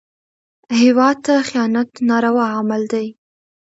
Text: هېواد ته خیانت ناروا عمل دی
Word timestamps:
هېواد 0.81 1.17
ته 1.25 1.33
خیانت 1.49 1.89
ناروا 2.07 2.45
عمل 2.57 2.81
دی 2.93 3.07